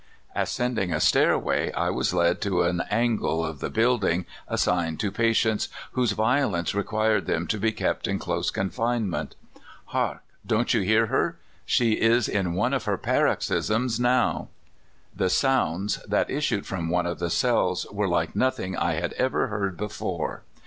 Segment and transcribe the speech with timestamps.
[0.35, 5.69] Ascending a stairway, I was led to an angle of the building assigned to patients
[5.91, 9.35] whose violence required them to be kept in close confinement.
[9.63, 10.23] *' Hark!
[10.43, 11.37] don't you hear her?
[11.67, 14.47] She is in one of her paroxysms now."
[15.15, 15.77] THE CALIFORNIA MADHOUSP:.
[15.77, 18.93] 1 59 The sounds that issued from one of the cells were like nothing I
[18.93, 20.41] had ever heard before.